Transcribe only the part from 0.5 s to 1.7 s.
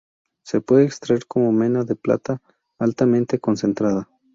puede extraer como